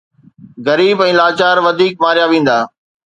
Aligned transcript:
غريب 0.69 0.97
۽ 1.05 1.09
لاچار 1.19 1.57
وڌيڪ 1.65 1.93
ماريا 2.07 2.25
ويندا 2.33 2.55
آهن. 2.59 2.67